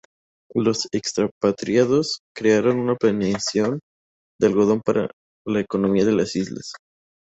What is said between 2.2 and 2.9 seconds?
crearon